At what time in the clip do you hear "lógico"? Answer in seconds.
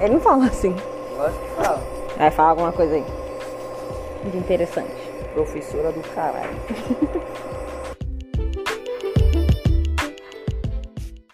1.16-1.44